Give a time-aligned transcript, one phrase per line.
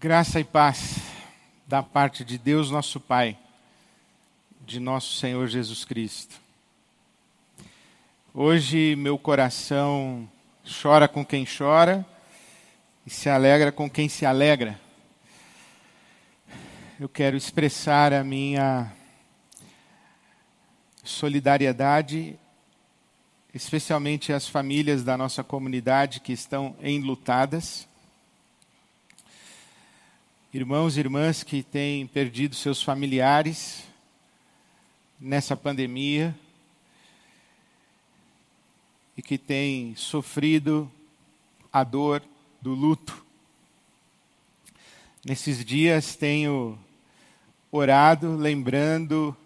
[0.00, 0.98] Graça e paz
[1.66, 3.36] da parte de Deus, nosso Pai,
[4.64, 6.36] de nosso Senhor Jesus Cristo.
[8.32, 10.30] Hoje meu coração
[10.80, 12.06] chora com quem chora
[13.04, 14.80] e se alegra com quem se alegra.
[17.00, 18.92] Eu quero expressar a minha
[21.02, 22.38] solidariedade,
[23.52, 27.88] especialmente às famílias da nossa comunidade que estão enlutadas
[30.52, 33.84] irmãos e irmãs que têm perdido seus familiares
[35.20, 36.34] nessa pandemia
[39.14, 40.90] e que têm sofrido
[41.70, 42.22] a dor
[42.62, 43.22] do luto.
[45.22, 46.78] Nesses dias tenho
[47.70, 49.36] orado, lembrando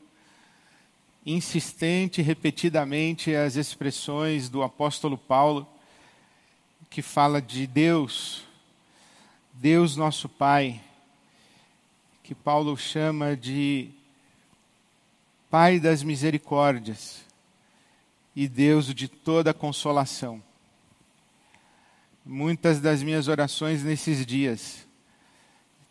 [1.26, 5.66] insistente e repetidamente as expressões do apóstolo Paulo,
[6.88, 8.44] que fala de Deus,
[9.52, 10.80] Deus nosso Pai,
[12.32, 13.90] que Paulo chama de
[15.50, 17.20] Pai das misericórdias
[18.34, 20.42] e Deus de toda consolação.
[22.24, 24.88] Muitas das minhas orações nesses dias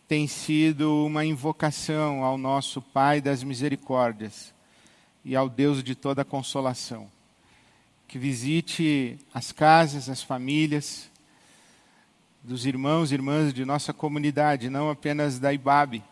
[0.07, 4.51] têm sido uma invocação ao nosso Pai das misericórdias
[5.23, 7.07] e ao Deus de toda consolação.
[8.07, 11.07] Que visite as casas, as famílias
[12.41, 16.03] dos irmãos e irmãs de nossa comunidade, não apenas da IBAB,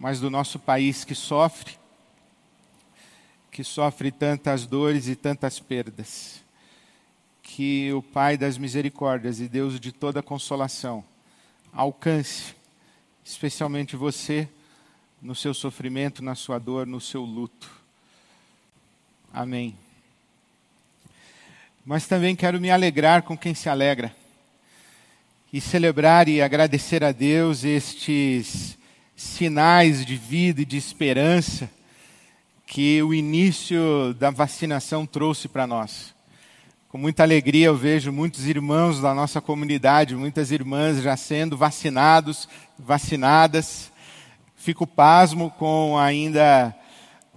[0.00, 1.76] mas do nosso país que sofre,
[3.50, 6.42] que sofre tantas dores e tantas perdas.
[7.42, 11.04] Que o Pai das misericórdias e Deus de toda consolação
[11.70, 12.54] alcance,
[13.22, 14.48] especialmente você,
[15.20, 17.70] no seu sofrimento, na sua dor, no seu luto.
[19.30, 19.76] Amém.
[21.84, 24.16] Mas também quero me alegrar com quem se alegra
[25.52, 28.79] e celebrar e agradecer a Deus estes
[29.20, 31.70] sinais de vida e de esperança
[32.66, 36.14] que o início da vacinação trouxe para nós.
[36.88, 42.48] Com muita alegria eu vejo muitos irmãos da nossa comunidade, muitas irmãs já sendo vacinados,
[42.78, 43.92] vacinadas.
[44.56, 46.74] Fico pasmo com ainda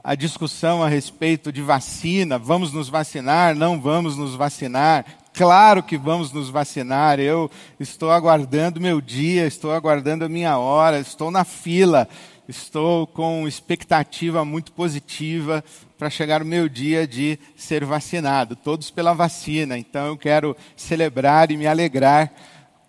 [0.01, 5.05] a discussão a respeito de vacina, vamos nos vacinar, não vamos nos vacinar.
[5.33, 7.19] Claro que vamos nos vacinar.
[7.19, 7.49] Eu
[7.79, 12.07] estou aguardando meu dia, estou aguardando a minha hora, estou na fila,
[12.47, 15.63] estou com expectativa muito positiva
[15.97, 18.55] para chegar o meu dia de ser vacinado.
[18.55, 19.75] Todos pela vacina.
[19.75, 22.31] Então eu quero celebrar e me alegrar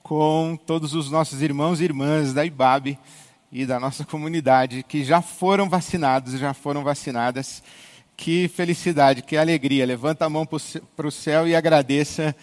[0.03, 2.99] com todos os nossos irmãos e irmãs da IBAB
[3.51, 7.63] e da nossa comunidade que já foram vacinados, já foram vacinadas
[8.17, 9.87] que felicidade, que alegria.
[9.87, 12.35] Levanta a mão para o céu e agradeça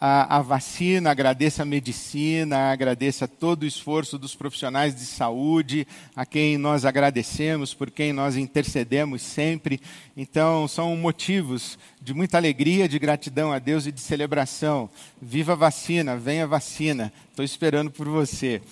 [0.00, 6.24] a, a, vacina, agradeça a medicina, agradeça todo o esforço dos profissionais de saúde, a
[6.24, 9.80] quem nós agradecemos, por quem nós intercedemos sempre.
[10.16, 14.88] Então, são motivos de muita alegria, de gratidão a Deus e de celebração.
[15.20, 17.12] Viva a vacina, venha a vacina.
[17.30, 18.62] Estou esperando por você.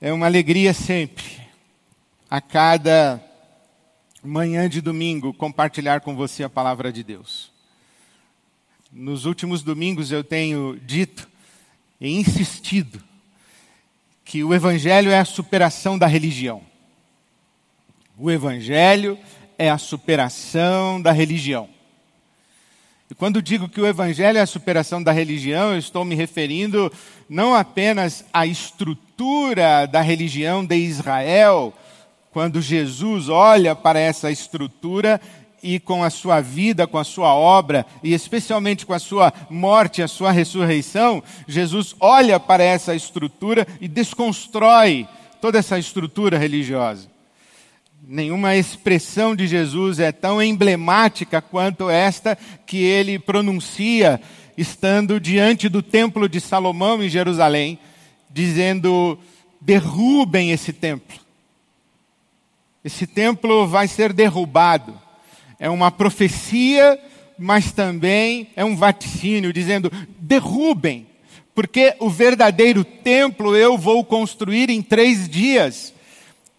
[0.00, 1.24] É uma alegria sempre.
[2.28, 3.22] A cada
[4.26, 7.50] manhã de domingo, compartilhar com você a palavra de Deus.
[8.92, 11.28] Nos últimos domingos eu tenho dito
[12.00, 13.02] e insistido
[14.24, 16.62] que o Evangelho é a superação da religião.
[18.18, 19.18] O Evangelho
[19.56, 21.68] é a superação da religião.
[23.10, 26.92] E quando digo que o Evangelho é a superação da religião, eu estou me referindo
[27.28, 31.72] não apenas à estrutura da religião de Israel,
[32.36, 35.18] quando Jesus olha para essa estrutura
[35.62, 40.02] e com a sua vida, com a sua obra, e especialmente com a sua morte,
[40.02, 45.08] a sua ressurreição, Jesus olha para essa estrutura e desconstrói
[45.40, 47.08] toda essa estrutura religiosa.
[48.06, 52.36] Nenhuma expressão de Jesus é tão emblemática quanto esta
[52.66, 54.20] que ele pronuncia
[54.58, 57.78] estando diante do templo de Salomão em Jerusalém,
[58.30, 59.18] dizendo:
[59.58, 61.24] derrubem esse templo
[62.86, 64.96] esse templo vai ser derrubado.
[65.58, 66.96] É uma profecia,
[67.36, 69.90] mas também é um vaticínio, dizendo:
[70.20, 71.04] derrubem,
[71.52, 75.92] porque o verdadeiro templo eu vou construir em três dias.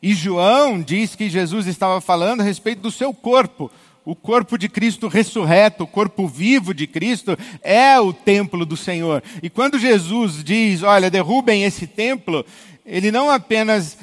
[0.04, 3.72] E João diz que Jesus estava falando a respeito do seu corpo.
[4.04, 9.24] O corpo de Cristo ressurreto, o corpo vivo de Cristo, é o templo do Senhor.
[9.42, 12.46] E quando Jesus diz: Olha, derrubem esse templo,
[12.86, 13.98] ele não apenas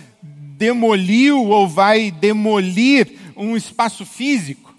[0.57, 4.75] demoliu ou vai demolir um espaço físico,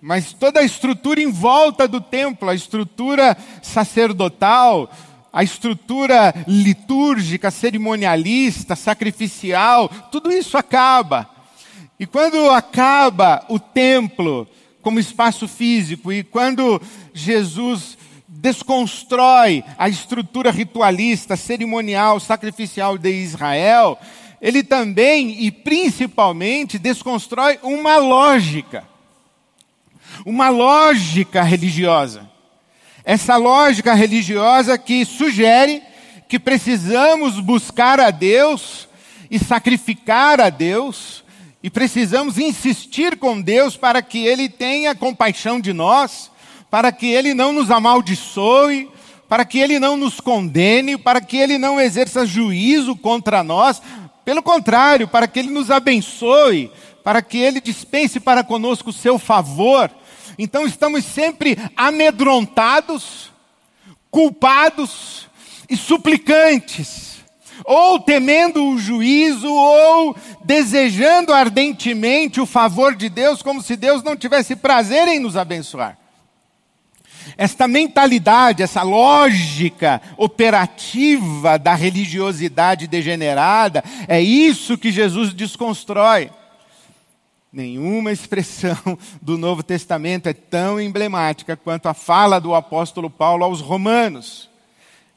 [0.00, 4.90] mas toda a estrutura em volta do templo, a estrutura sacerdotal,
[5.32, 11.28] a estrutura litúrgica, cerimonialista, sacrificial, tudo isso acaba.
[11.98, 14.48] E quando acaba o templo
[14.82, 16.80] como espaço físico, e quando
[17.12, 23.98] Jesus desconstrói a estrutura ritualista, cerimonial, sacrificial de Israel,
[24.40, 28.88] ele também e principalmente desconstrói uma lógica.
[30.24, 32.28] Uma lógica religiosa.
[33.04, 35.82] Essa lógica religiosa que sugere
[36.28, 38.88] que precisamos buscar a Deus
[39.30, 41.24] e sacrificar a Deus,
[41.62, 46.30] e precisamos insistir com Deus para que Ele tenha compaixão de nós,
[46.70, 48.88] para que Ele não nos amaldiçoe,
[49.28, 53.80] para que Ele não nos condene, para que Ele não exerça juízo contra nós,
[54.24, 56.70] pelo contrário, para que Ele nos abençoe,
[57.02, 59.90] para que Ele dispense para conosco o seu favor.
[60.38, 63.30] Então estamos sempre amedrontados,
[64.10, 65.28] culpados
[65.68, 67.20] e suplicantes,
[67.64, 74.16] ou temendo o juízo, ou desejando ardentemente o favor de Deus, como se Deus não
[74.16, 75.99] tivesse prazer em nos abençoar.
[77.36, 86.30] Esta mentalidade, essa lógica operativa da religiosidade degenerada, é isso que Jesus desconstrói.
[87.52, 88.76] Nenhuma expressão
[89.20, 94.48] do Novo Testamento é tão emblemática quanto a fala do apóstolo Paulo aos Romanos.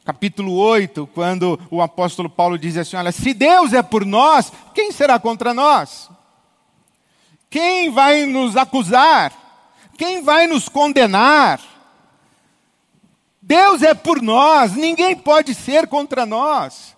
[0.03, 4.91] Capítulo 8, quando o apóstolo Paulo diz assim: Olha, se Deus é por nós, quem
[4.91, 6.09] será contra nós?
[7.49, 9.31] Quem vai nos acusar?
[9.95, 11.61] Quem vai nos condenar?
[13.45, 16.95] Deus é por nós, ninguém pode ser contra nós.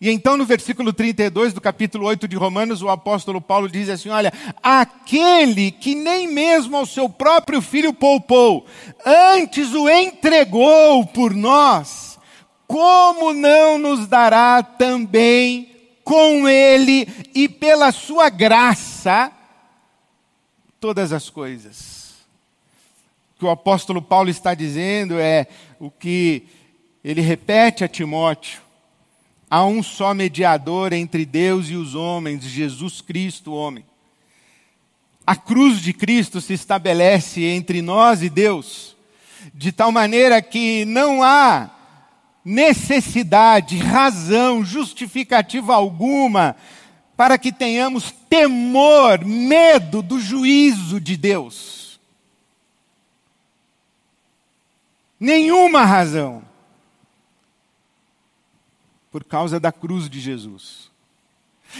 [0.00, 4.08] E então, no versículo 32 do capítulo 8 de Romanos, o apóstolo Paulo diz assim:
[4.08, 4.32] Olha,
[4.62, 8.66] aquele que nem mesmo ao seu próprio filho poupou,
[9.04, 12.18] antes o entregou por nós,
[12.66, 15.70] como não nos dará também
[16.02, 19.30] com ele e pela sua graça
[20.80, 22.01] todas as coisas?
[23.42, 25.48] O que o apóstolo Paulo está dizendo é
[25.80, 26.44] o que
[27.02, 28.60] ele repete a Timóteo
[29.50, 33.84] Há um só mediador entre Deus e os homens, Jesus Cristo, homem.
[35.26, 38.96] A cruz de Cristo se estabelece entre nós e Deus,
[39.52, 41.68] de tal maneira que não há
[42.44, 46.54] necessidade, razão, justificativa alguma
[47.16, 51.81] para que tenhamos temor, medo do juízo de Deus.
[55.22, 56.42] Nenhuma razão
[59.08, 60.90] por causa da cruz de Jesus.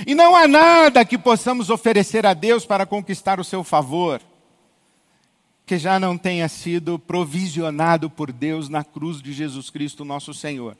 [0.06, 4.23] E não há nada que possamos oferecer a Deus para conquistar o seu favor,
[5.67, 10.77] que já não tenha sido provisionado por Deus na cruz de Jesus Cristo, nosso Senhor.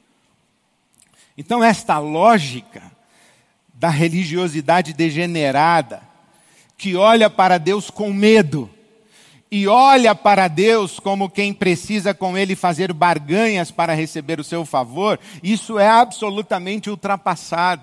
[1.37, 2.93] Então, esta lógica
[3.75, 6.01] da religiosidade degenerada,
[6.79, 8.71] que olha para Deus com medo,
[9.55, 14.65] e olha para Deus como quem precisa com Ele fazer barganhas para receber o seu
[14.65, 17.83] favor, isso é absolutamente ultrapassado.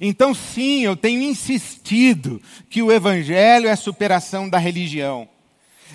[0.00, 5.28] Então, sim, eu tenho insistido que o Evangelho é a superação da religião,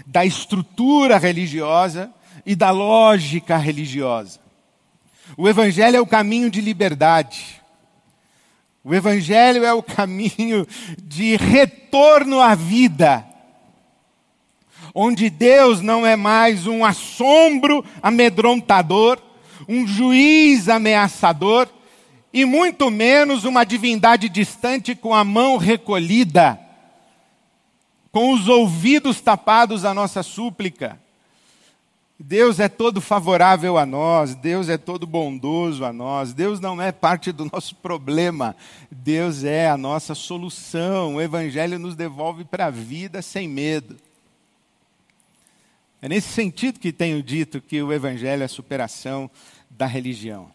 [0.06, 2.10] da estrutura religiosa
[2.46, 4.40] e da lógica religiosa.
[5.36, 7.62] O Evangelho é o caminho de liberdade.
[8.86, 10.66] O Evangelho é o caminho
[11.04, 13.33] de retorno à vida
[14.94, 19.20] onde Deus não é mais um assombro amedrontador,
[19.68, 21.68] um juiz ameaçador,
[22.32, 26.60] e muito menos uma divindade distante com a mão recolhida,
[28.12, 31.00] com os ouvidos tapados à nossa súplica.
[32.20, 36.92] Deus é todo favorável a nós, Deus é todo bondoso a nós, Deus não é
[36.92, 38.56] parte do nosso problema,
[38.90, 41.16] Deus é a nossa solução.
[41.16, 43.98] O Evangelho nos devolve para a vida sem medo.
[46.04, 49.32] É nesse sentido que tenho dito que o Evangelho é a superação
[49.70, 50.52] da religião.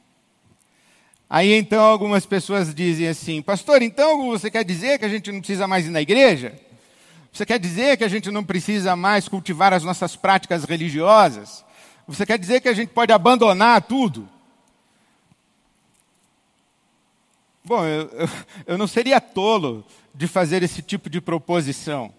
[1.28, 5.38] Aí então algumas pessoas dizem assim, pastor, então você quer dizer que a gente não
[5.38, 6.60] precisa mais ir na igreja?
[7.32, 11.64] Você quer dizer que a gente não precisa mais cultivar as nossas práticas religiosas?
[12.06, 14.28] Você quer dizer que a gente pode abandonar tudo?
[17.64, 18.28] Bom, eu, eu,
[18.66, 19.82] eu não seria tolo
[20.14, 22.12] de fazer esse tipo de proposição.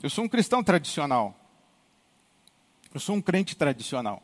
[0.00, 1.41] Eu sou um cristão tradicional.
[2.94, 4.22] Eu sou um crente tradicional.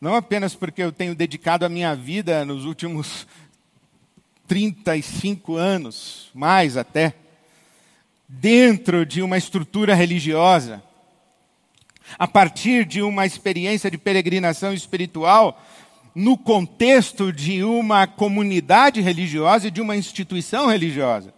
[0.00, 3.26] Não apenas porque eu tenho dedicado a minha vida nos últimos
[4.48, 7.14] 35 anos, mais até,
[8.26, 10.82] dentro de uma estrutura religiosa,
[12.18, 15.62] a partir de uma experiência de peregrinação espiritual,
[16.12, 21.32] no contexto de uma comunidade religiosa e de uma instituição religiosa.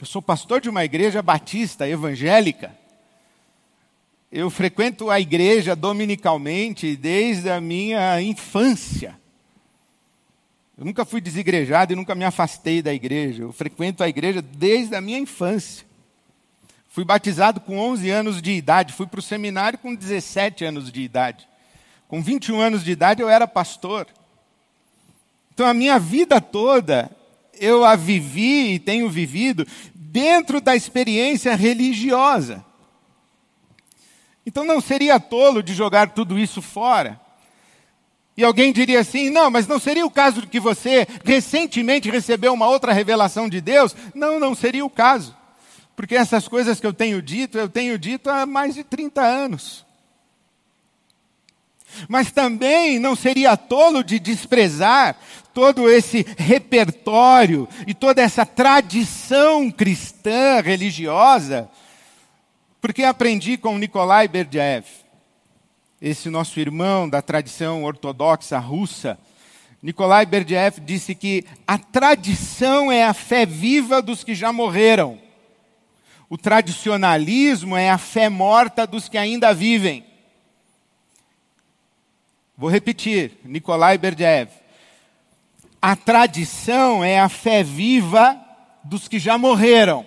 [0.00, 2.74] Eu sou pastor de uma igreja batista evangélica.
[4.30, 9.16] Eu frequento a igreja dominicalmente desde a minha infância.
[10.76, 13.44] Eu nunca fui desigrejado e nunca me afastei da igreja.
[13.44, 15.86] Eu frequento a igreja desde a minha infância.
[16.88, 21.02] Fui batizado com 11 anos de idade, fui para o seminário com 17 anos de
[21.02, 21.48] idade.
[22.08, 24.08] Com 21 anos de idade eu era pastor.
[25.52, 27.10] Então a minha vida toda
[27.58, 32.64] eu a vivi e tenho vivido dentro da experiência religiosa.
[34.46, 37.20] Então não seria tolo de jogar tudo isso fora.
[38.36, 42.52] E alguém diria assim: não, mas não seria o caso de que você recentemente recebeu
[42.52, 43.94] uma outra revelação de Deus?
[44.14, 45.34] Não, não seria o caso.
[45.96, 49.86] Porque essas coisas que eu tenho dito, eu tenho dito há mais de 30 anos.
[52.08, 55.16] Mas também não seria tolo de desprezar
[55.52, 61.70] todo esse repertório e toda essa tradição cristã religiosa,
[62.80, 64.84] porque aprendi com Nikolai Berdyaev,
[66.02, 69.18] esse nosso irmão da tradição ortodoxa russa.
[69.82, 75.18] Nikolai Berdyaev disse que a tradição é a fé viva dos que já morreram.
[76.28, 80.04] O tradicionalismo é a fé morta dos que ainda vivem.
[82.56, 84.50] Vou repetir, Nikolai Berdyaev.
[85.82, 88.40] A tradição é a fé viva
[88.84, 90.06] dos que já morreram.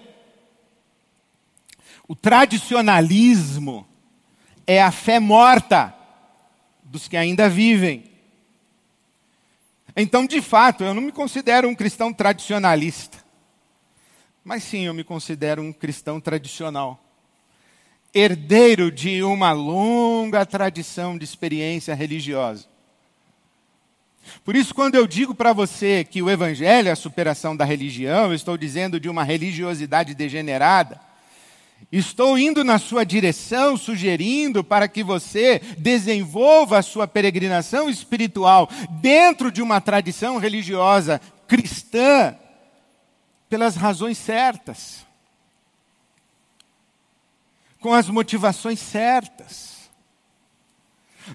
[2.08, 3.86] O tradicionalismo
[4.66, 5.94] é a fé morta
[6.84, 8.06] dos que ainda vivem.
[9.96, 13.18] Então, de fato, eu não me considero um cristão tradicionalista.
[14.44, 17.07] Mas sim, eu me considero um cristão tradicional
[18.18, 22.66] herdeiro de uma longa tradição de experiência religiosa.
[24.44, 28.26] Por isso, quando eu digo para você que o Evangelho é a superação da religião,
[28.26, 31.00] eu estou dizendo de uma religiosidade degenerada.
[31.92, 38.68] Estou indo na sua direção, sugerindo para que você desenvolva a sua peregrinação espiritual
[39.00, 42.36] dentro de uma tradição religiosa cristã,
[43.48, 45.07] pelas razões certas
[47.88, 49.90] com as motivações certas,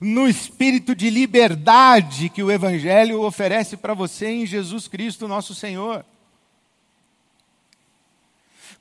[0.02, 6.04] no espírito de liberdade que o Evangelho oferece para você em Jesus Cristo, nosso Senhor.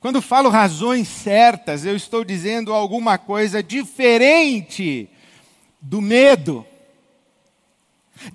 [0.00, 5.08] Quando falo razões certas, eu estou dizendo alguma coisa diferente
[5.80, 6.66] do medo,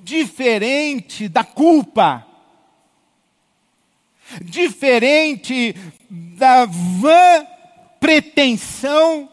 [0.02, 2.26] diferente da culpa,
[4.42, 5.76] diferente
[6.10, 7.46] da vã
[8.00, 9.30] pretensão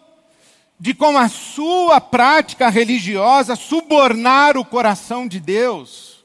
[0.78, 6.24] de com a sua prática religiosa subornar o coração de Deus.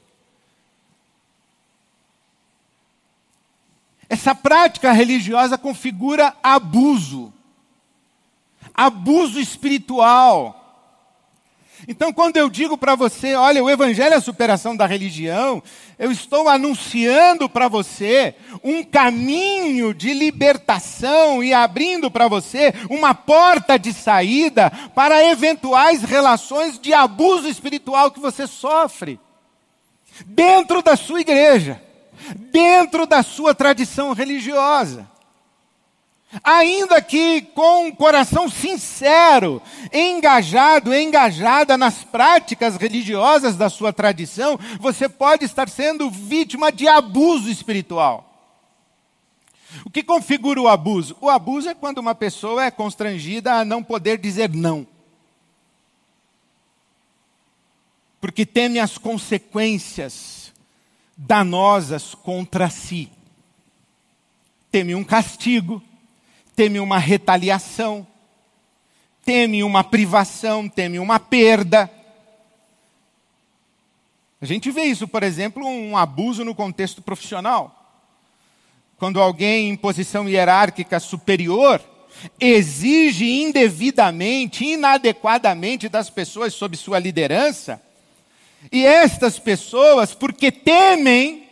[4.09, 7.31] Essa prática religiosa configura abuso,
[8.73, 10.58] abuso espiritual.
[11.91, 15.63] Então, quando eu digo para você, olha, o Evangelho é a superação da religião,
[15.97, 23.79] eu estou anunciando para você um caminho de libertação e abrindo para você uma porta
[23.79, 29.19] de saída para eventuais relações de abuso espiritual que você sofre
[30.27, 31.81] dentro da sua igreja,
[32.51, 35.09] dentro da sua tradição religiosa.
[36.43, 39.59] Ainda que com um coração sincero,
[39.91, 47.49] engajado, engajada nas práticas religiosas da sua tradição, você pode estar sendo vítima de abuso
[47.49, 48.29] espiritual.
[49.83, 51.17] O que configura o abuso?
[51.19, 54.85] O abuso é quando uma pessoa é constrangida a não poder dizer não.
[58.21, 60.53] Porque teme as consequências
[61.17, 63.09] danosas contra si.
[64.71, 65.81] Teme um castigo
[66.59, 68.05] teme uma retaliação,
[69.23, 71.89] teme uma privação, teme uma perda.
[74.41, 78.03] A gente vê isso, por exemplo, um abuso no contexto profissional.
[78.97, 81.81] Quando alguém em posição hierárquica superior
[82.37, 87.81] exige indevidamente, inadequadamente das pessoas sob sua liderança,
[88.69, 91.47] e estas pessoas, porque temem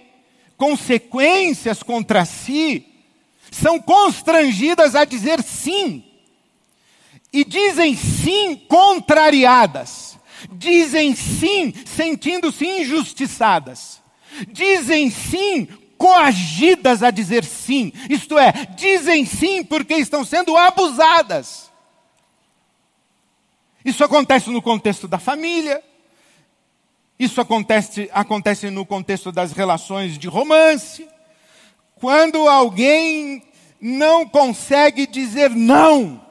[0.57, 2.86] consequências contra si,
[3.61, 6.03] são constrangidas a dizer sim.
[7.31, 10.17] E dizem sim contrariadas.
[10.51, 14.01] Dizem sim sentindo-se injustiçadas.
[14.49, 17.91] Dizem sim coagidas a dizer sim.
[18.09, 21.71] Isto é, dizem sim porque estão sendo abusadas.
[23.83, 25.81] Isso acontece no contexto da família.
[27.19, 31.07] Isso acontece, acontece no contexto das relações de romance.
[31.95, 33.39] Quando alguém
[33.79, 36.21] não consegue dizer não,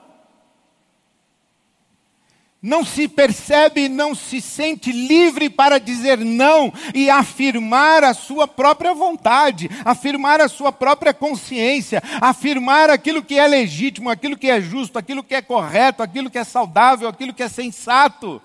[2.67, 8.93] não se percebe, não se sente livre para dizer não e afirmar a sua própria
[8.93, 14.99] vontade, afirmar a sua própria consciência, afirmar aquilo que é legítimo, aquilo que é justo,
[14.99, 18.43] aquilo que é correto, aquilo que é saudável, aquilo que é sensato.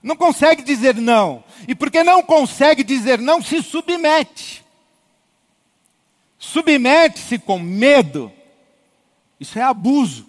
[0.00, 1.42] Não consegue dizer não.
[1.66, 4.64] E porque não consegue dizer não, se submete.
[6.38, 8.32] Submete-se com medo.
[9.38, 10.26] Isso é abuso.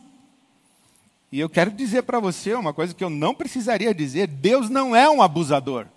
[1.32, 4.96] E eu quero dizer para você uma coisa que eu não precisaria dizer: Deus não
[4.96, 5.88] é um abusador.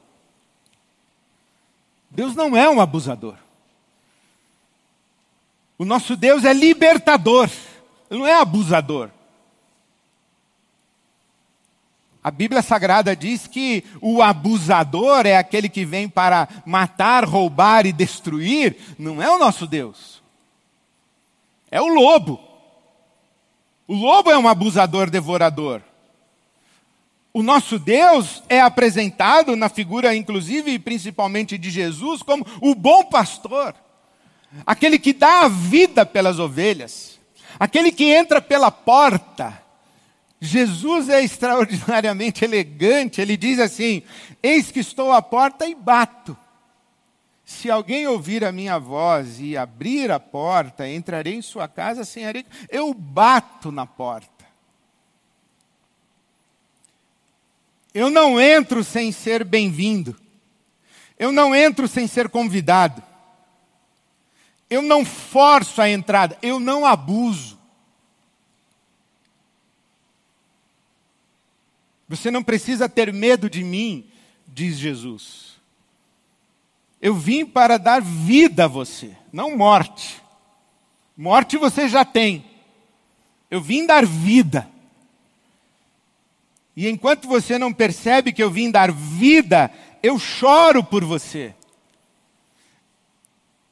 [2.11, 3.37] Deus não é um abusador.
[5.79, 7.49] O nosso Deus é libertador,
[8.11, 9.11] ele não é abusador.
[12.23, 17.93] A Bíblia Sagrada diz que o abusador é aquele que vem para matar, roubar e
[17.93, 20.21] destruir, não é o nosso Deus.
[21.71, 22.50] É o lobo.
[23.91, 25.83] O lobo é um abusador devorador.
[27.35, 33.07] O nosso Deus é apresentado na figura, inclusive e principalmente de Jesus, como o bom
[33.07, 33.75] pastor,
[34.65, 37.19] aquele que dá a vida pelas ovelhas,
[37.59, 39.61] aquele que entra pela porta.
[40.41, 44.05] Jesus é extraordinariamente elegante, ele diz assim:
[44.41, 46.39] Eis que estou à porta e bato.
[47.51, 52.25] Se alguém ouvir a minha voz e abrir a porta, entrarei em sua casa sem
[52.25, 52.47] areia.
[52.69, 54.47] Eu bato na porta.
[57.93, 60.17] Eu não entro sem ser bem-vindo.
[61.19, 63.03] Eu não entro sem ser convidado.
[64.71, 66.39] Eu não forço a entrada.
[66.41, 67.59] Eu não abuso.
[72.09, 74.09] Você não precisa ter medo de mim,
[74.47, 75.50] diz Jesus.
[77.01, 80.21] Eu vim para dar vida a você, não morte.
[81.17, 82.45] Morte você já tem.
[83.51, 84.69] Eu vim dar vida.
[86.77, 89.71] E enquanto você não percebe que eu vim dar vida,
[90.03, 91.55] eu choro por você.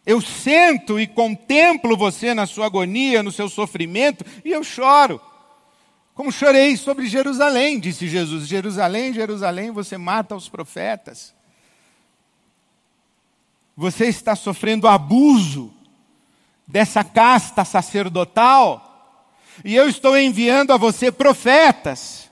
[0.06, 5.20] Eu sento e contemplo você na sua agonia, no seu sofrimento, e eu choro.
[6.14, 11.37] Como chorei sobre Jerusalém, disse Jesus: Jerusalém, Jerusalém, você mata os profetas
[13.80, 15.72] você está sofrendo abuso
[16.66, 19.32] dessa casta sacerdotal,
[19.64, 22.28] e eu estou enviando a você profetas,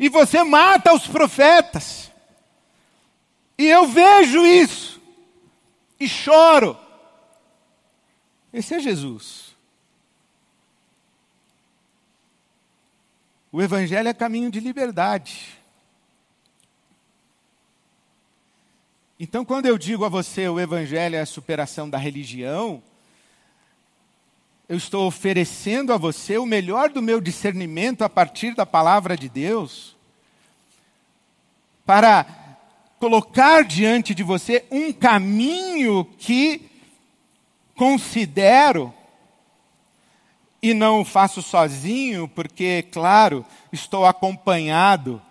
[0.00, 2.10] e você mata os profetas,
[3.58, 5.02] e eu vejo isso,
[6.00, 6.78] e choro.
[8.50, 9.54] Esse é Jesus.
[13.52, 15.62] O Evangelho é caminho de liberdade.
[19.18, 22.82] Então, quando eu digo a você o Evangelho é a superação da religião,
[24.68, 29.28] eu estou oferecendo a você o melhor do meu discernimento a partir da palavra de
[29.28, 29.94] Deus,
[31.86, 32.26] para
[32.98, 36.68] colocar diante de você um caminho que
[37.76, 38.92] considero,
[40.60, 45.22] e não o faço sozinho, porque, claro, estou acompanhado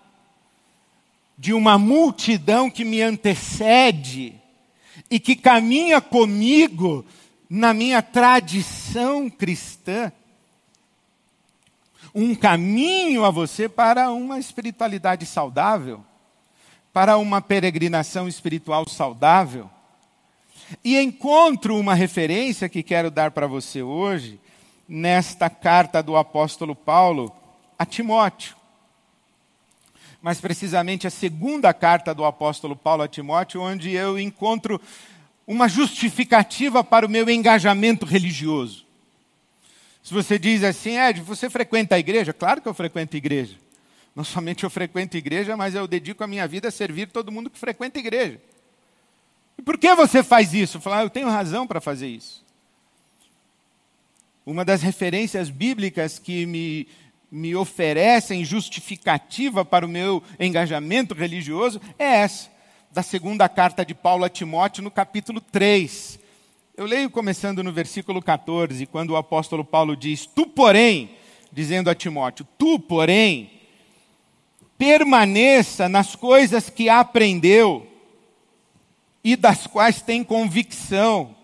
[1.38, 4.36] de uma multidão que me antecede
[5.10, 7.06] e que caminha comigo
[7.50, 10.12] na minha tradição cristã.
[12.14, 16.04] Um caminho a você para uma espiritualidade saudável,
[16.92, 19.70] para uma peregrinação espiritual saudável.
[20.84, 24.40] E encontro uma referência que quero dar para você hoje,
[24.88, 27.32] nesta carta do apóstolo Paulo
[27.78, 28.56] a Timóteo
[30.24, 34.80] mais precisamente a segunda carta do apóstolo Paulo a Timóteo, onde eu encontro
[35.46, 38.86] uma justificativa para o meu engajamento religioso.
[40.02, 42.32] Se você diz assim, Ed, você frequenta a igreja?
[42.32, 43.58] Claro que eu frequento a igreja.
[44.16, 47.30] Não somente eu frequento a igreja, mas eu dedico a minha vida a servir todo
[47.30, 48.40] mundo que frequenta a igreja.
[49.58, 50.80] E por que você faz isso?
[50.80, 52.42] Falo, ah, eu tenho razão para fazer isso.
[54.46, 56.88] Uma das referências bíblicas que me
[57.34, 62.48] me oferecem justificativa para o meu engajamento religioso é essa,
[62.92, 66.20] da segunda carta de Paulo a Timóteo, no capítulo 3.
[66.78, 71.10] Eu leio começando no versículo 14, quando o apóstolo Paulo diz: Tu, porém,
[71.52, 73.50] dizendo a Timóteo, tu, porém,
[74.78, 77.88] permaneça nas coisas que aprendeu
[79.24, 81.36] e das quais tem convicção.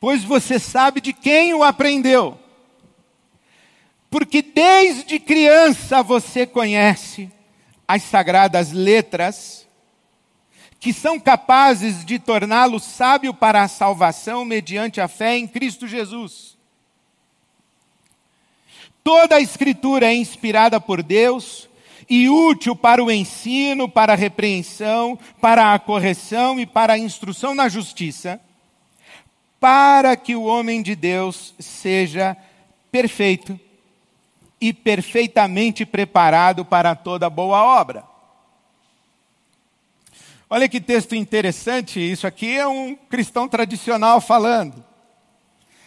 [0.00, 2.42] Pois você sabe de quem o aprendeu
[4.14, 7.28] porque desde criança você conhece
[7.88, 9.66] as sagradas letras,
[10.78, 16.56] que são capazes de torná-lo sábio para a salvação mediante a fé em Cristo Jesus.
[19.02, 21.68] Toda a Escritura é inspirada por Deus
[22.08, 27.52] e útil para o ensino, para a repreensão, para a correção e para a instrução
[27.52, 28.40] na justiça,
[29.58, 32.36] para que o homem de Deus seja
[32.92, 33.58] perfeito
[34.64, 38.02] e perfeitamente preparado para toda boa obra.
[40.48, 44.82] Olha que texto interessante, isso aqui é um cristão tradicional falando.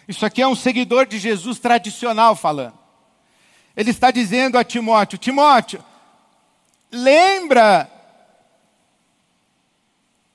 [0.07, 2.77] Isso aqui é um seguidor de Jesus tradicional falando.
[3.75, 5.83] Ele está dizendo a Timóteo: Timóteo,
[6.91, 7.89] lembra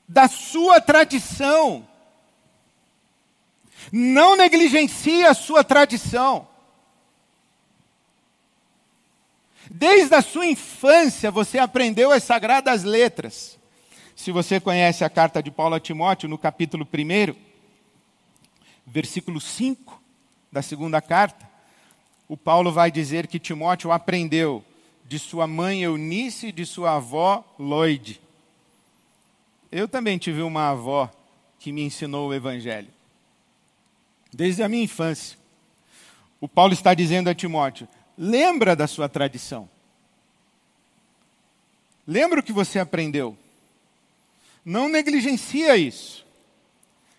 [0.09, 1.87] da sua tradição.
[3.93, 6.51] Não negligencie a sua tradição.
[9.71, 13.59] Desde a sua infância você aprendeu as sagradas letras.
[14.15, 17.35] Se você conhece a carta de Paulo a Timóteo, no capítulo 1,
[18.87, 20.01] versículo 5
[20.51, 21.49] da segunda carta,
[22.29, 24.65] o Paulo vai dizer que Timóteo aprendeu
[25.05, 28.21] de sua mãe Eunice e de sua avó Loide.
[29.71, 31.11] Eu também tive uma avó
[31.59, 32.89] que me ensinou o Evangelho.
[34.33, 35.39] Desde a minha infância.
[36.41, 39.69] O Paulo está dizendo a Timóteo: lembra da sua tradição.
[42.07, 43.37] Lembra o que você aprendeu.
[44.65, 46.25] Não negligencia isso.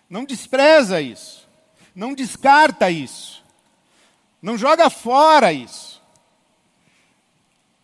[0.08, 1.48] Não despreza isso.
[1.94, 3.44] Não descarta isso.
[4.42, 6.02] Não joga fora isso.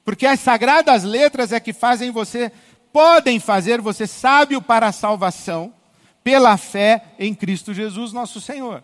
[0.05, 2.53] Porque as sagradas letras é que fazem você,
[2.93, 5.73] podem fazer você sábio para a salvação,
[6.23, 8.83] pela fé em Cristo Jesus, nosso Senhor.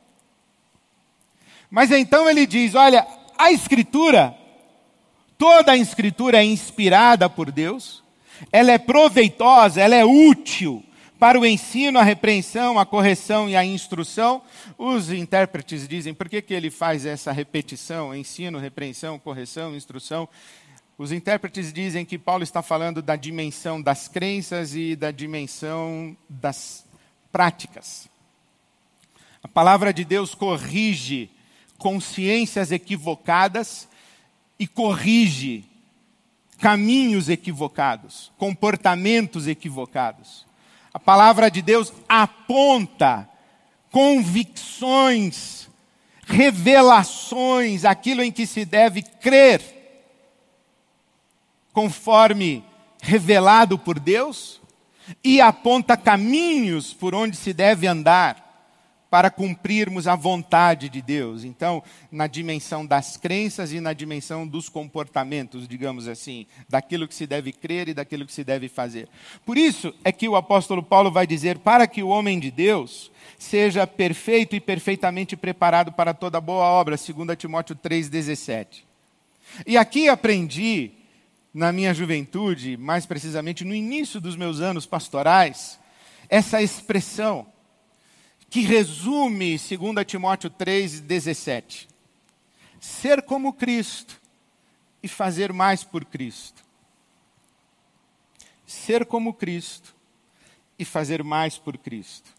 [1.70, 3.06] Mas então ele diz: olha,
[3.38, 4.34] a Escritura,
[5.38, 8.02] toda a Escritura é inspirada por Deus,
[8.52, 10.84] ela é proveitosa, ela é útil
[11.18, 14.42] para o ensino, a repreensão, a correção e a instrução.
[14.76, 20.28] Os intérpretes dizem por que, que ele faz essa repetição: ensino, repreensão, correção, instrução.
[20.98, 26.86] Os intérpretes dizem que Paulo está falando da dimensão das crenças e da dimensão das
[27.30, 28.08] práticas.
[29.42, 31.30] A palavra de Deus corrige
[31.78, 33.88] consciências equivocadas
[34.58, 35.64] e corrige
[36.58, 40.46] caminhos equivocados, comportamentos equivocados.
[40.92, 43.28] A palavra de Deus aponta
[43.90, 45.68] convicções,
[46.26, 49.62] revelações, aquilo em que se deve crer,
[51.72, 52.64] conforme
[53.02, 54.60] revelado por Deus,
[55.22, 58.45] e aponta caminhos por onde se deve andar
[59.10, 61.44] para cumprirmos a vontade de Deus.
[61.44, 67.26] Então, na dimensão das crenças e na dimensão dos comportamentos, digamos assim, daquilo que se
[67.26, 69.08] deve crer e daquilo que se deve fazer.
[69.44, 73.10] Por isso é que o apóstolo Paulo vai dizer: para que o homem de Deus
[73.38, 78.84] seja perfeito e perfeitamente preparado para toda boa obra, 2 Timóteo 3,17.
[79.66, 80.92] E aqui aprendi,
[81.54, 85.78] na minha juventude, mais precisamente no início dos meus anos pastorais,
[86.28, 87.46] essa expressão
[88.56, 91.86] que resume 2 Timóteo 3,17.
[92.80, 94.18] Ser como Cristo
[95.02, 96.64] e fazer mais por Cristo.
[98.66, 99.94] Ser como Cristo
[100.78, 102.30] e fazer mais por Cristo.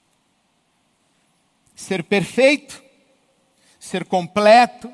[1.76, 2.84] Ser perfeito,
[3.80, 4.92] ser completo,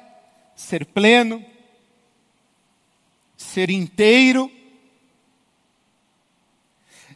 [0.57, 1.41] ser pleno,
[3.37, 4.51] ser inteiro,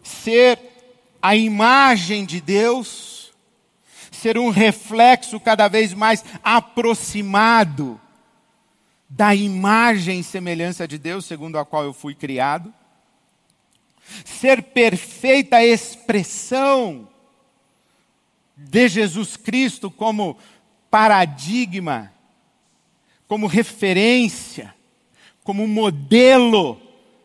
[0.01, 0.57] ser
[1.21, 3.16] a imagem de Deus
[4.21, 7.99] ser um reflexo cada vez mais aproximado
[9.09, 12.73] da imagem e semelhança de Deus, segundo a qual eu fui criado.
[14.25, 17.07] Ser perfeita expressão
[18.55, 20.37] de Jesus Cristo como
[20.89, 22.11] paradigma,
[23.27, 24.73] como referência,
[25.43, 26.81] como modelo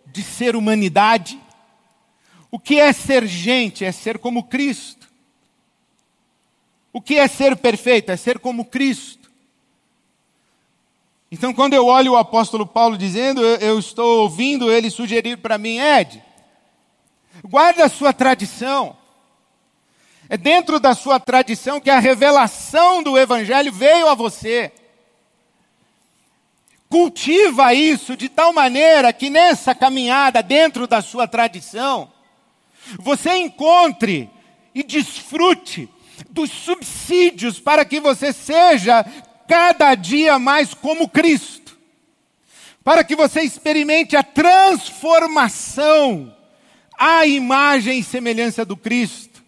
[0.07, 1.41] de ser humanidade.
[2.51, 3.85] O que é ser gente?
[3.85, 5.02] É ser como Cristo.
[6.93, 8.13] O que é ser perfeito?
[8.13, 9.31] É ser como Cristo.
[11.31, 15.57] Então, quando eu olho o apóstolo Paulo dizendo, eu, eu estou ouvindo ele sugerir para
[15.57, 16.23] mim, Ed,
[17.45, 18.95] guarda a sua tradição.
[20.29, 24.71] É dentro da sua tradição que a revelação do Evangelho veio a você.
[26.89, 32.13] Cultiva isso de tal maneira que nessa caminhada dentro da sua tradição,
[32.99, 34.29] você encontre
[34.75, 35.89] e desfrute
[36.31, 39.05] dos subsídios para que você seja
[39.49, 41.61] cada dia mais como Cristo.
[42.85, 46.35] para que você experimente a transformação
[46.99, 49.41] à imagem e semelhança do Cristo.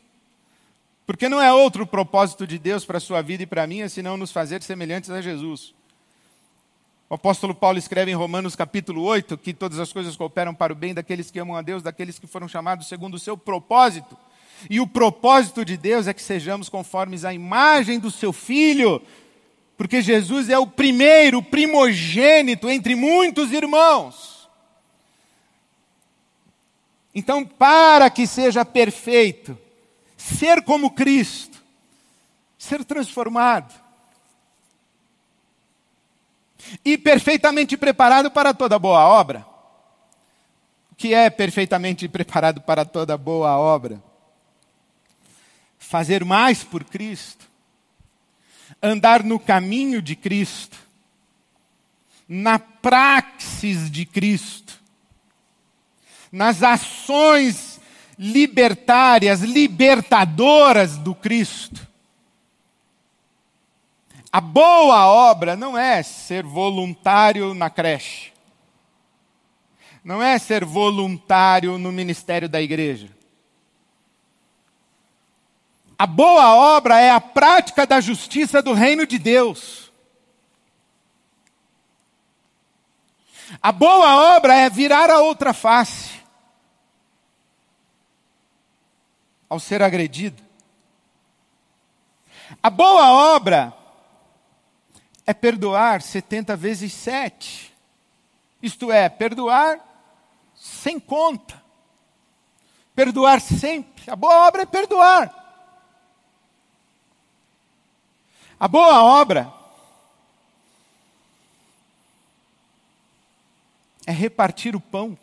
[1.07, 3.89] Porque não é outro propósito de Deus para a sua vida e para a minha,
[3.89, 5.75] senão nos fazer semelhantes a Jesus.
[7.11, 10.77] O apóstolo Paulo escreve em Romanos capítulo 8 que todas as coisas cooperam para o
[10.77, 14.17] bem daqueles que amam a Deus, daqueles que foram chamados segundo o seu propósito.
[14.69, 19.03] E o propósito de Deus é que sejamos conformes à imagem do seu filho,
[19.77, 24.49] porque Jesus é o primeiro, o primogênito entre muitos irmãos.
[27.15, 29.57] Então, para que seja perfeito,
[30.17, 31.63] ser como Cristo,
[32.59, 33.73] ser transformado,
[36.85, 39.47] e perfeitamente preparado para toda boa obra.
[40.91, 44.03] O que é perfeitamente preparado para toda boa obra?
[45.89, 47.55] Fazer mais por Cristo
[48.83, 50.79] andar no caminho de Cristo,
[52.29, 54.81] na praxis de Cristo,
[56.31, 57.81] nas ações
[58.19, 61.87] libertárias, libertadoras do Cristo.
[64.31, 68.33] A boa obra não é ser voluntário na creche,
[70.03, 73.09] não é ser voluntário no ministério da igreja.
[75.99, 79.93] A boa obra é a prática da justiça do reino de Deus.
[83.63, 86.21] A boa obra é virar a outra face
[89.49, 90.43] ao ser agredido.
[92.63, 93.73] A boa obra
[95.27, 97.73] é perdoar 70 vezes 7.
[98.61, 99.79] Isto é, perdoar
[100.55, 101.63] sem conta.
[102.95, 104.11] Perdoar sempre.
[104.11, 105.44] A boa obra é perdoar.
[108.65, 109.53] A boa obra
[114.07, 115.19] é repartir o pão.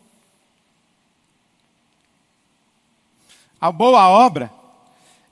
[3.59, 4.53] A boa obra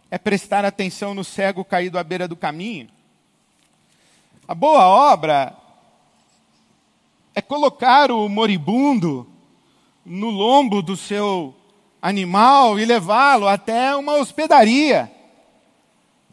[0.10, 2.90] é prestar atenção no cego caído à beira do caminho.
[4.48, 5.56] A boa obra
[7.36, 9.32] é colocar o moribundo
[10.04, 11.56] no lombo do seu
[12.02, 15.12] animal e levá-lo até uma hospedaria.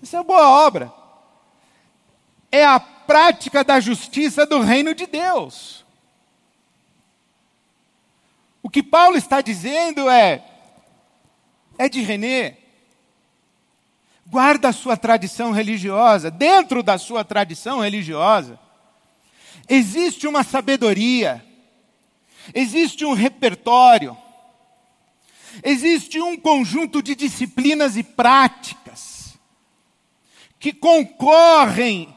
[0.02, 0.90] Isso é boa obra
[2.50, 5.85] é a prática da justiça do reino de Deus.
[8.62, 10.42] O que Paulo está dizendo é:
[11.78, 12.56] é René,
[14.26, 18.59] guarda a sua tradição religiosa, dentro da sua tradição religiosa,
[19.68, 21.44] existe uma sabedoria,
[22.52, 24.16] existe um repertório,
[25.62, 29.38] existe um conjunto de disciplinas e práticas
[30.59, 32.15] que concorrem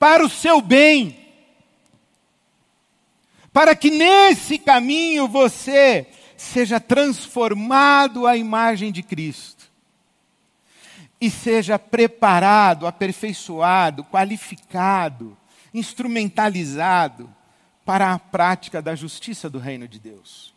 [0.00, 1.14] para o seu bem,
[3.52, 6.06] para que nesse caminho você
[6.38, 9.70] seja transformado à imagem de Cristo
[11.20, 15.36] e seja preparado, aperfeiçoado, qualificado,
[15.74, 17.30] instrumentalizado
[17.84, 20.54] para a prática da justiça do reino de Deus.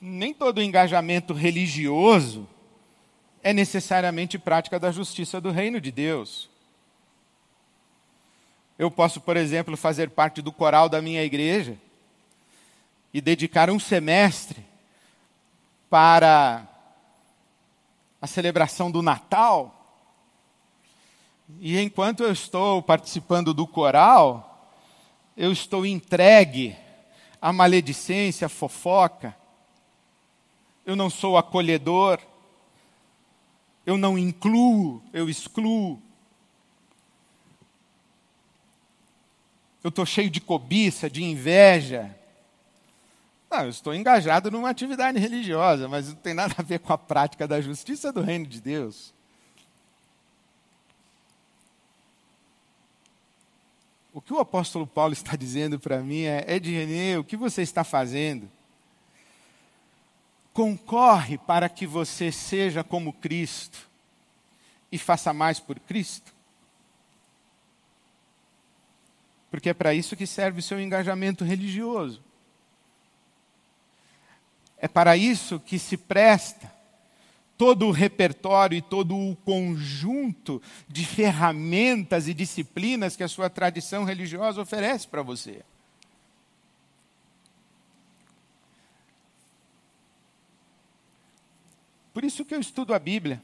[0.00, 2.48] Nem todo engajamento religioso
[3.44, 6.48] é necessariamente prática da justiça do reino de Deus.
[8.78, 11.76] Eu posso, por exemplo, fazer parte do coral da minha igreja
[13.12, 14.64] e dedicar um semestre
[15.90, 16.66] para
[18.20, 19.72] a celebração do Natal.
[21.60, 24.72] E enquanto eu estou participando do coral,
[25.36, 26.74] eu estou entregue
[27.42, 29.36] à maledicência, à fofoca.
[30.86, 32.18] Eu não sou acolhedor
[33.86, 36.00] eu não incluo, eu excluo.
[39.82, 42.16] Eu estou cheio de cobiça, de inveja.
[43.50, 46.98] Não, eu estou engajado numa atividade religiosa, mas não tem nada a ver com a
[46.98, 49.12] prática da justiça do reino de Deus.
[54.14, 57.84] O que o apóstolo Paulo está dizendo para mim é: Ednei, o que você está
[57.84, 58.50] fazendo?
[60.54, 63.90] Concorre para que você seja como Cristo
[64.90, 66.32] e faça mais por Cristo?
[69.50, 72.22] Porque é para isso que serve o seu engajamento religioso.
[74.78, 76.72] É para isso que se presta
[77.56, 84.04] todo o repertório e todo o conjunto de ferramentas e disciplinas que a sua tradição
[84.04, 85.62] religiosa oferece para você.
[92.14, 93.42] Por isso que eu estudo a Bíblia.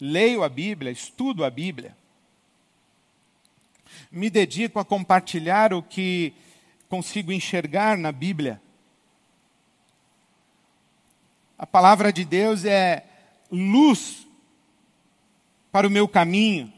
[0.00, 1.96] Leio a Bíblia, estudo a Bíblia.
[4.10, 6.34] me dedico a compartilhar o que
[6.88, 8.60] consigo enxergar na Bíblia.
[11.56, 13.04] A palavra de Deus é
[13.50, 14.26] luz
[15.70, 16.72] para o meu caminho,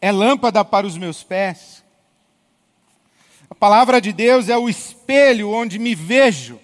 [0.00, 1.82] é lâmpada para os meus pés.
[3.48, 6.60] A palavra de Deus é o espelho onde me vejo,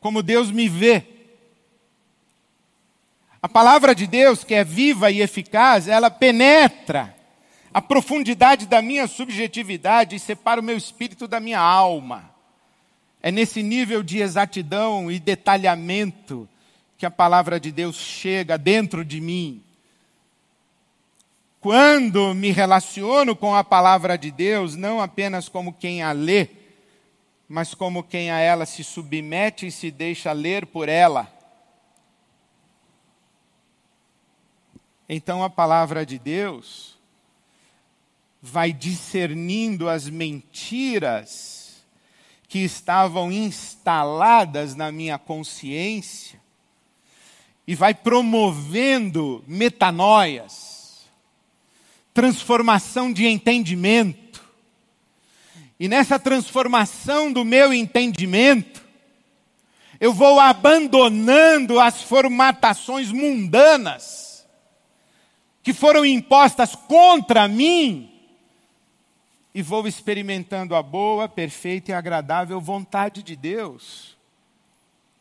[0.00, 1.04] como Deus me vê.
[3.40, 7.14] A palavra de Deus, que é viva e eficaz, ela penetra
[7.72, 12.30] a profundidade da minha subjetividade e separa o meu espírito da minha alma.
[13.22, 16.48] É nesse nível de exatidão e detalhamento
[16.96, 19.62] que a palavra de Deus chega dentro de mim.
[21.60, 26.48] Quando me relaciono com a palavra de Deus, não apenas como quem a lê,
[27.48, 31.32] mas como quem a ela se submete e se deixa ler por ela.
[35.08, 36.98] Então a palavra de Deus
[38.42, 41.82] vai discernindo as mentiras
[42.46, 46.40] que estavam instaladas na minha consciência
[47.66, 51.06] e vai promovendo metanoias,
[52.14, 54.27] transformação de entendimento.
[55.78, 58.84] E nessa transformação do meu entendimento,
[60.00, 64.46] eu vou abandonando as formatações mundanas
[65.62, 68.10] que foram impostas contra mim
[69.54, 74.16] e vou experimentando a boa, perfeita e agradável vontade de Deus,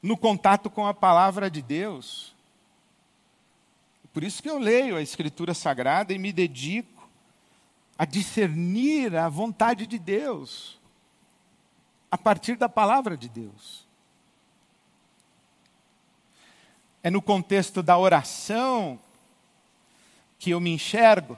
[0.02, 2.36] no contato com a palavra de Deus.
[4.14, 6.97] Por isso que eu leio a Escritura Sagrada e me dedico
[7.98, 10.80] a discernir a vontade de Deus,
[12.12, 13.88] a partir da palavra de Deus.
[17.02, 19.00] É no contexto da oração
[20.38, 21.38] que eu me enxergo.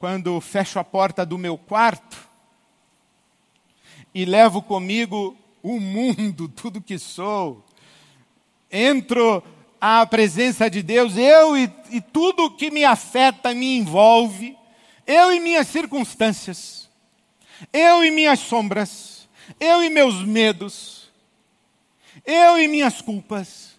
[0.00, 2.26] quando fecho a porta do meu quarto
[4.14, 7.62] e levo comigo o mundo, tudo que sou,
[8.72, 9.44] entro
[9.80, 14.56] à presença de Deus, eu e, e tudo que me afeta, me envolve,
[15.06, 16.88] eu e minhas circunstâncias,
[17.72, 21.10] eu e minhas sombras, eu e meus medos,
[22.26, 23.70] eu e minhas culpas,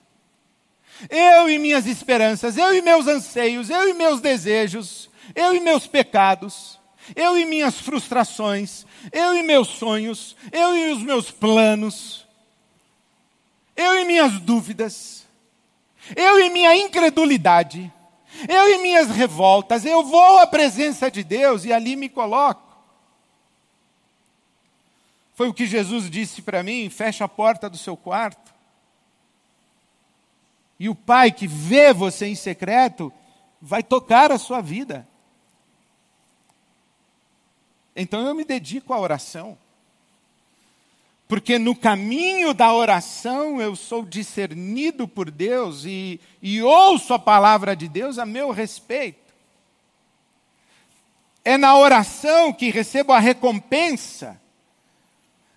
[1.10, 5.88] eu e minhas esperanças, eu e meus anseios, eu e meus desejos, eu e meus
[5.88, 6.80] pecados,
[7.16, 12.26] eu e minhas frustrações, eu e meus sonhos, eu e os meus planos,
[13.76, 15.21] eu e minhas dúvidas,
[16.16, 17.92] eu e minha incredulidade,
[18.48, 22.72] eu e minhas revoltas, eu vou à presença de Deus e ali me coloco.
[25.34, 28.52] Foi o que Jesus disse para mim: fecha a porta do seu quarto.
[30.80, 33.14] E o Pai que vê você em secreto
[33.62, 35.08] vai tocar a sua vida.
[37.96, 39.58] Então eu me dedico à oração.
[41.32, 47.74] Porque no caminho da oração eu sou discernido por Deus e, e ouço a palavra
[47.74, 49.34] de Deus a meu respeito.
[51.42, 54.42] É na oração que recebo a recompensa,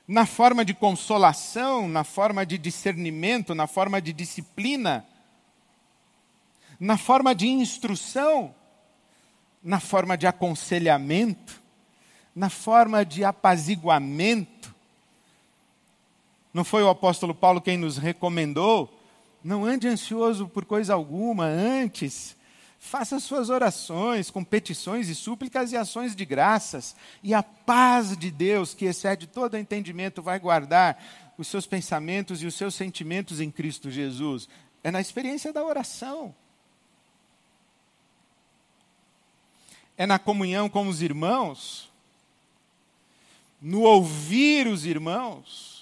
[0.06, 5.04] na forma de consolação, na forma de discernimento, na forma de disciplina,
[6.78, 8.54] na forma de instrução,
[9.60, 11.64] na forma de aconselhamento
[12.34, 14.73] na forma de apaziguamento.
[16.54, 18.98] Não foi o apóstolo Paulo quem nos recomendou?
[19.42, 22.36] Não ande ansioso por coisa alguma, antes
[22.78, 28.30] faça suas orações com petições e súplicas e ações de graças, e a paz de
[28.30, 31.02] Deus, que excede todo entendimento, vai guardar
[31.38, 34.48] os seus pensamentos e os seus sentimentos em Cristo Jesus.
[34.82, 36.34] É na experiência da oração.
[39.96, 41.90] É na comunhão com os irmãos
[43.64, 45.73] no ouvir os irmãos,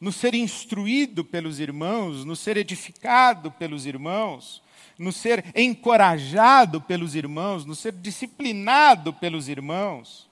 [0.00, 4.62] no ser instruído pelos irmãos, no ser edificado pelos irmãos,
[4.98, 10.28] no ser encorajado pelos irmãos, no ser disciplinado pelos irmãos,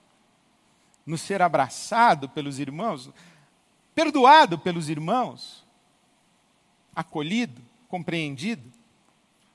[1.04, 3.10] no ser abraçado pelos irmãos,
[3.94, 5.66] perdoado pelos irmãos,
[6.94, 8.72] acolhido, compreendido,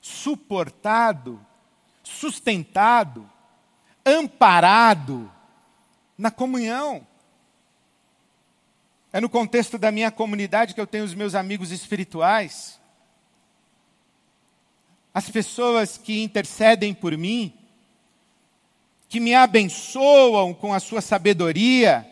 [0.00, 1.44] suportado,
[2.02, 3.28] sustentado,
[4.04, 5.30] amparado,
[6.16, 7.06] na comunhão.
[9.14, 12.80] É no contexto da minha comunidade que eu tenho os meus amigos espirituais.
[15.14, 17.54] As pessoas que intercedem por mim,
[19.08, 22.04] que me abençoam com a sua sabedoria,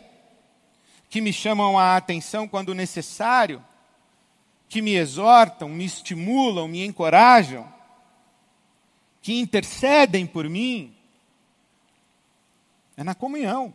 [1.09, 3.61] que me chamam a atenção quando necessário,
[4.69, 7.67] que me exortam, me estimulam, me encorajam.
[9.21, 10.95] que intercedem por mim,
[12.95, 13.73] é na comunhão.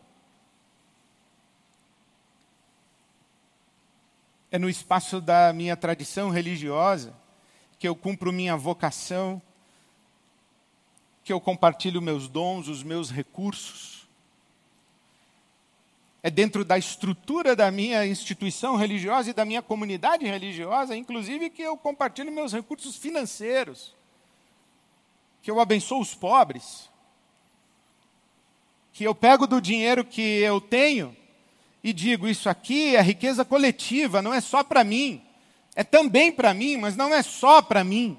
[4.51, 7.15] É no espaço da minha tradição religiosa
[7.79, 9.41] que eu cumpro minha vocação,
[11.23, 14.09] que eu compartilho meus dons, os meus recursos.
[16.23, 21.63] É dentro da estrutura da minha instituição religiosa e da minha comunidade religiosa, inclusive, que
[21.63, 23.95] eu compartilho meus recursos financeiros,
[25.43, 26.89] que eu abençoo os pobres,
[28.93, 31.15] que eu pego do dinheiro que eu tenho
[31.83, 35.23] e digo: Isso aqui é riqueza coletiva, não é só para mim.
[35.75, 38.19] É também para mim, mas não é só para mim.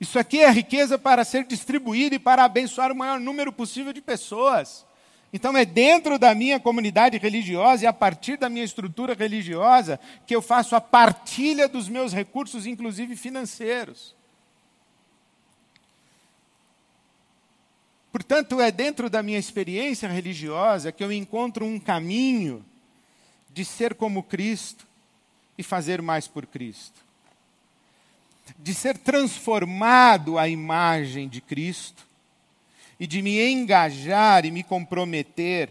[0.00, 4.00] Isso aqui é riqueza para ser distribuída e para abençoar o maior número possível de
[4.00, 4.84] pessoas.
[5.32, 10.34] Então é dentro da minha comunidade religiosa e a partir da minha estrutura religiosa que
[10.34, 14.13] eu faço a partilha dos meus recursos, inclusive financeiros.
[18.14, 22.64] Portanto, é dentro da minha experiência religiosa que eu encontro um caminho
[23.52, 24.86] de ser como Cristo
[25.58, 27.00] e fazer mais por Cristo.
[28.56, 32.06] De ser transformado à imagem de Cristo
[33.00, 35.70] e de me engajar e me comprometer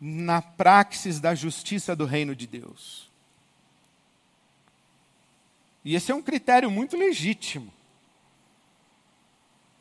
[0.00, 3.08] na praxis da justiça do reino de Deus.
[5.84, 7.72] E esse é um critério muito legítimo.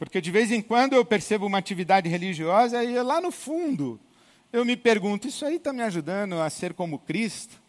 [0.05, 3.99] Porque de vez em quando eu percebo uma atividade religiosa e lá no fundo
[4.51, 7.61] eu me pergunto: isso aí está me ajudando a ser como Cristo?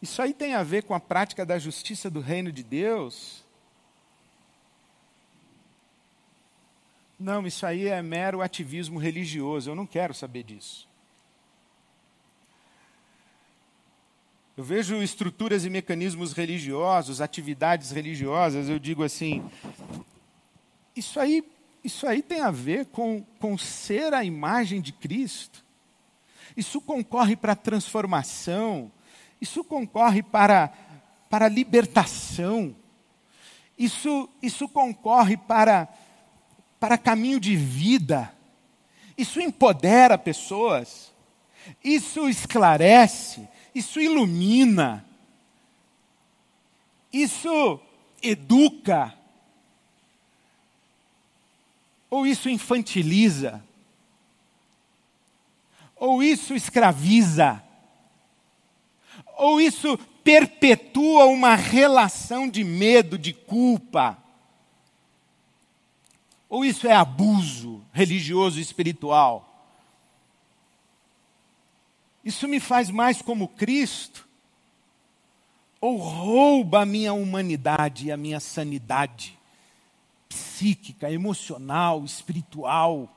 [0.00, 3.44] Isso aí tem a ver com a prática da justiça do reino de Deus?
[7.18, 10.85] Não, isso aí é mero ativismo religioso, eu não quero saber disso.
[14.56, 19.44] Eu vejo estruturas e mecanismos religiosos, atividades religiosas, eu digo assim,
[20.96, 21.44] isso aí,
[21.84, 25.62] isso aí tem a ver com, com ser a imagem de Cristo.
[26.56, 28.90] Isso concorre para a transformação,
[29.42, 30.72] isso concorre para,
[31.28, 32.74] para a libertação,
[33.78, 35.86] isso, isso concorre para,
[36.80, 38.32] para caminho de vida,
[39.18, 41.12] isso empodera pessoas,
[41.84, 43.46] isso esclarece,
[43.76, 45.04] isso ilumina,
[47.12, 47.78] isso
[48.22, 49.14] educa,
[52.08, 53.62] ou isso infantiliza,
[55.94, 57.62] ou isso escraviza,
[59.36, 64.16] ou isso perpetua uma relação de medo, de culpa,
[66.48, 69.55] ou isso é abuso religioso e espiritual.
[72.26, 74.26] Isso me faz mais como Cristo?
[75.80, 79.38] Ou rouba a minha humanidade e a minha sanidade
[80.28, 83.08] psíquica, emocional, espiritual?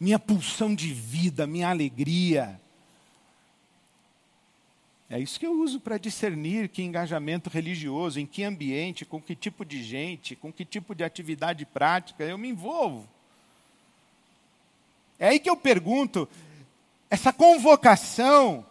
[0.00, 2.60] Minha pulsão de vida, minha alegria?
[5.08, 9.36] É isso que eu uso para discernir que engajamento religioso, em que ambiente, com que
[9.36, 13.08] tipo de gente, com que tipo de atividade prática eu me envolvo.
[15.20, 16.28] É aí que eu pergunto:
[17.10, 18.64] essa convocação,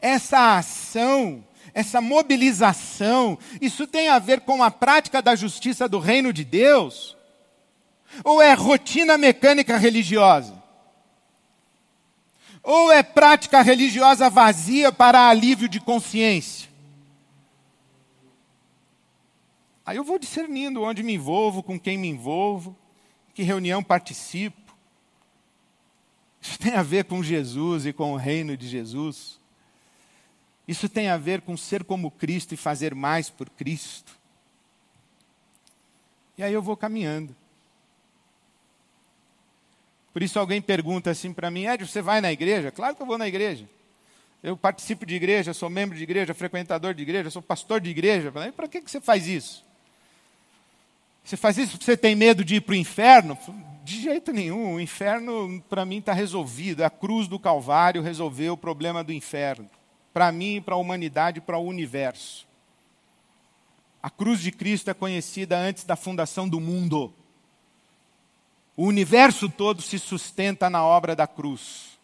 [0.00, 6.32] essa ação, essa mobilização, isso tem a ver com a prática da justiça do reino
[6.32, 7.16] de Deus?
[8.24, 10.60] Ou é rotina mecânica religiosa?
[12.62, 16.68] Ou é prática religiosa vazia para alívio de consciência?
[19.84, 22.76] Aí eu vou discernindo onde me envolvo, com quem me envolvo,
[23.34, 24.69] que reunião participo.
[26.40, 29.38] Isso tem a ver com Jesus e com o reino de Jesus.
[30.66, 34.18] Isso tem a ver com ser como Cristo e fazer mais por Cristo.
[36.38, 37.36] E aí eu vou caminhando.
[40.12, 42.70] Por isso alguém pergunta assim para mim, Ed, você vai na igreja?
[42.70, 43.68] Claro que eu vou na igreja.
[44.42, 48.32] Eu participo de igreja, sou membro de igreja, frequentador de igreja, sou pastor de igreja.
[48.32, 49.64] Para que, que você faz isso?
[51.30, 53.38] Você faz isso porque você tem medo de ir para o inferno?
[53.84, 56.82] De jeito nenhum, o inferno para mim está resolvido.
[56.82, 59.70] A cruz do Calvário resolveu o problema do inferno.
[60.12, 62.48] Para mim, para a humanidade, para o universo.
[64.02, 67.14] A cruz de Cristo é conhecida antes da fundação do mundo.
[68.76, 71.96] O universo todo se sustenta na obra da cruz,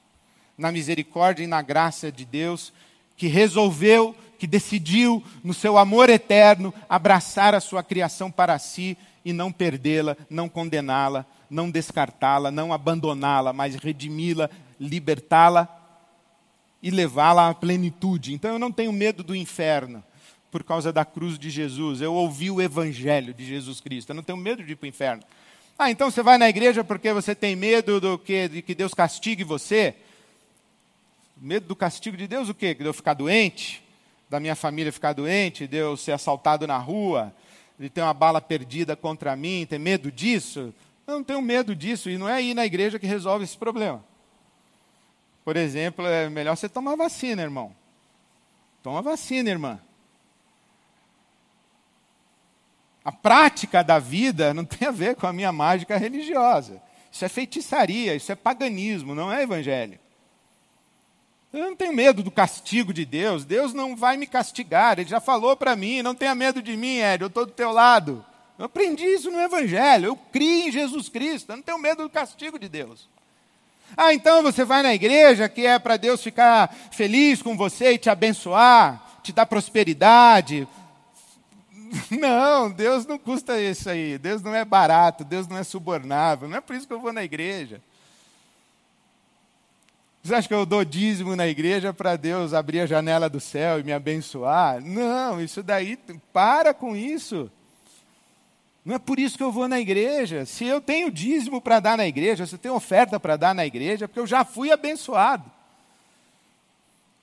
[0.56, 2.72] na misericórdia e na graça de Deus,
[3.16, 8.96] que resolveu, que decidiu, no seu amor eterno, abraçar a sua criação para si
[9.26, 14.48] e não perdê-la, não condená-la, não descartá-la, não abandoná-la, mas redimi-la,
[14.78, 15.68] libertá-la
[16.80, 18.32] e levá-la à plenitude.
[18.32, 20.00] Então eu não tenho medo do inferno,
[20.48, 22.00] por causa da cruz de Jesus.
[22.00, 24.10] Eu ouvi o evangelho de Jesus Cristo.
[24.10, 25.24] Eu não tenho medo de ir para o inferno.
[25.76, 28.94] Ah, então você vai na igreja porque você tem medo do que, de que Deus
[28.94, 29.96] castigue você?
[31.36, 32.74] Medo do castigo de Deus o quê?
[32.74, 33.82] De eu ficar doente?
[34.30, 35.66] Da minha família ficar doente?
[35.66, 37.34] De eu ser assaltado na rua?
[37.78, 39.66] De ter uma bala perdida contra mim?
[39.68, 40.74] Ter medo disso?
[41.06, 42.08] Eu não tenho medo disso.
[42.10, 44.04] E não é ir na igreja que resolve esse problema.
[45.44, 47.74] Por exemplo, é melhor você tomar vacina, irmão.
[48.82, 49.80] Toma vacina, irmã.
[53.04, 56.82] A prática da vida não tem a ver com a minha mágica religiosa.
[57.12, 59.98] Isso é feitiçaria, isso é paganismo, não é evangelho.
[61.56, 63.44] Eu não tenho medo do castigo de Deus.
[63.44, 64.98] Deus não vai me castigar.
[64.98, 67.72] Ele já falou para mim: não tenha medo de mim, Ed, eu estou do teu
[67.72, 68.24] lado.
[68.58, 70.06] Eu aprendi isso no Evangelho.
[70.06, 71.50] Eu criei em Jesus Cristo.
[71.50, 73.08] Eu não tenho medo do castigo de Deus.
[73.96, 77.98] Ah, então você vai na igreja que é para Deus ficar feliz com você e
[77.98, 80.66] te abençoar, te dar prosperidade,
[82.10, 84.18] Não, Deus não custa isso aí.
[84.18, 86.48] Deus não é barato, Deus não é subornável.
[86.48, 87.80] Não é por isso que eu vou na igreja.
[90.26, 93.78] Você acha que eu dou dízimo na igreja para Deus abrir a janela do céu
[93.78, 94.84] e me abençoar?
[94.84, 95.96] Não, isso daí,
[96.32, 97.48] para com isso.
[98.84, 100.44] Não é por isso que eu vou na igreja.
[100.44, 103.64] Se eu tenho dízimo para dar na igreja, se eu tenho oferta para dar na
[103.64, 105.48] igreja, é porque eu já fui abençoado.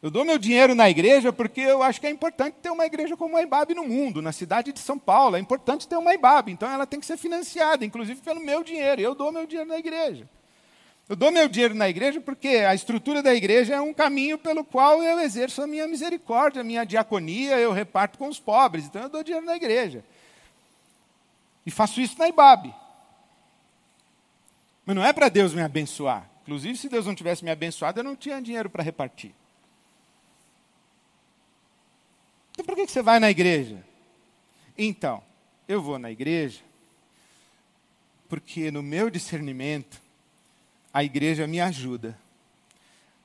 [0.02, 3.18] Eu dou meu dinheiro na igreja porque eu acho que é importante ter uma igreja
[3.18, 5.36] como a IBAB no mundo, na cidade de São Paulo.
[5.36, 9.02] É importante ter uma IBAB, então ela tem que ser financiada, inclusive pelo meu dinheiro.
[9.02, 10.26] Eu dou meu dinheiro na igreja.
[11.10, 14.64] Eu dou meu dinheiro na igreja porque a estrutura da igreja é um caminho pelo
[14.64, 18.86] qual eu exerço a minha misericórdia, a minha diaconia, eu reparto com os pobres.
[18.86, 20.04] Então eu dou dinheiro na igreja.
[21.66, 22.74] E faço isso na IBAB.
[24.86, 26.30] Mas não é para Deus me abençoar.
[26.44, 29.34] Inclusive, se Deus não tivesse me abençoado, eu não tinha dinheiro para repartir.
[32.54, 33.84] Então por que você vai na igreja?
[34.78, 35.24] Então,
[35.68, 36.62] eu vou na igreja
[38.28, 40.03] porque no meu discernimento
[40.94, 42.18] a igreja me ajuda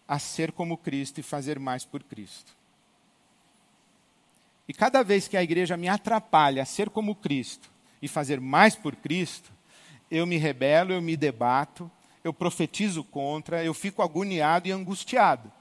[0.07, 2.57] a ser como Cristo e fazer mais por Cristo.
[4.67, 8.75] E cada vez que a igreja me atrapalha a ser como Cristo e fazer mais
[8.75, 9.53] por Cristo,
[10.11, 11.91] eu me rebelo, eu me debato,
[12.25, 15.53] eu profetizo contra, eu fico agoniado e angustiado.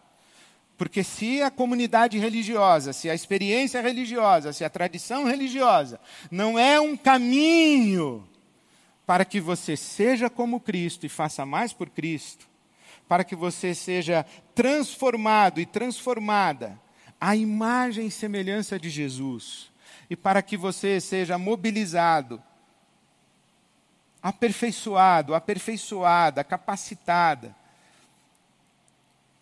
[0.77, 5.99] Porque se a comunidade religiosa, se a experiência religiosa, se a tradição religiosa
[6.29, 8.27] não é um caminho
[9.07, 12.45] para que você seja como Cristo e faça mais por Cristo,
[13.07, 16.77] para que você seja transformado e transformada
[17.19, 19.71] à imagem e semelhança de Jesus,
[20.09, 22.43] e para que você seja mobilizado,
[24.21, 27.55] aperfeiçoado, aperfeiçoada, capacitada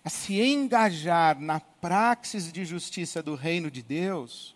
[0.04, 4.56] a se engajar na praxis de justiça do reino de Deus,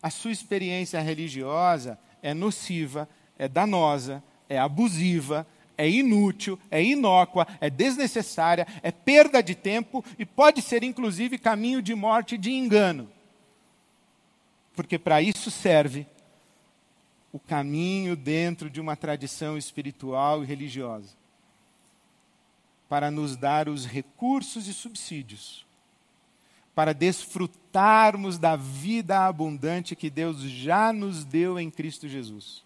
[0.00, 3.08] a sua experiência religiosa é nociva,
[3.42, 5.44] é danosa, é abusiva,
[5.76, 11.82] é inútil, é inócua, é desnecessária, é perda de tempo e pode ser inclusive caminho
[11.82, 13.10] de morte e de engano.
[14.76, 16.06] Porque para isso serve
[17.32, 21.16] o caminho dentro de uma tradição espiritual e religiosa
[22.88, 25.66] para nos dar os recursos e subsídios,
[26.74, 32.62] para desfrutarmos da vida abundante que Deus já nos deu em Cristo Jesus.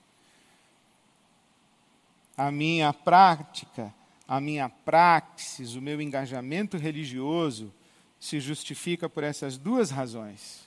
[2.36, 3.94] A minha prática,
[4.28, 7.72] a minha praxis, o meu engajamento religioso
[8.20, 10.66] se justifica por essas duas razões.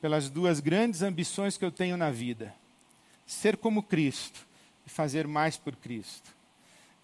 [0.00, 2.54] Pelas duas grandes ambições que eu tenho na vida:
[3.26, 4.46] ser como Cristo
[4.86, 6.36] e fazer mais por Cristo.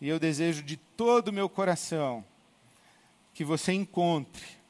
[0.01, 2.25] E eu desejo de todo o meu coração
[3.33, 4.64] que você encontre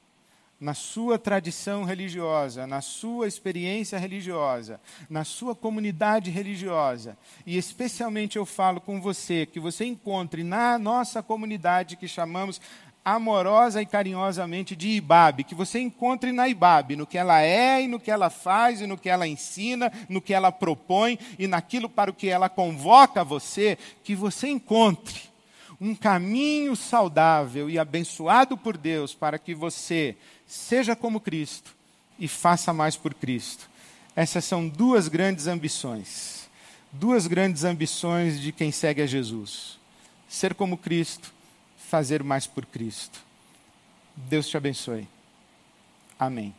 [0.60, 4.80] na sua tradição religiosa, na sua experiência religiosa,
[5.10, 11.22] na sua comunidade religiosa, e especialmente eu falo com você, que você encontre na nossa
[11.22, 12.60] comunidade que chamamos
[13.04, 17.88] amorosa e carinhosamente de Ibabe, que você encontre na Ibabe, no que ela é e
[17.88, 21.88] no que ela faz e no que ela ensina, no que ela propõe e naquilo
[21.88, 25.33] para o que ela convoca você, que você encontre
[25.84, 30.16] um caminho saudável e abençoado por Deus para que você
[30.46, 31.76] seja como Cristo
[32.18, 33.68] e faça mais por Cristo.
[34.16, 36.48] Essas são duas grandes ambições.
[36.90, 39.78] Duas grandes ambições de quem segue a Jesus:
[40.26, 41.34] ser como Cristo
[41.76, 43.20] fazer mais por Cristo.
[44.16, 45.06] Deus te abençoe.
[46.18, 46.54] Amém.